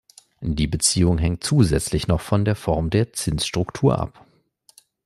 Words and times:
Die 0.41 0.65
Beziehung 0.65 1.19
hängt 1.19 1.43
zusätzlich 1.43 2.07
noch 2.07 2.21
von 2.21 2.43
der 2.43 2.55
Form 2.55 2.89
der 2.89 3.13
Zinsstruktur 3.13 3.99
ab. 3.99 4.25